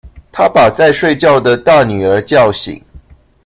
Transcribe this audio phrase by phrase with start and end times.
[0.31, 2.83] 她把在睡覺的大女兒叫醒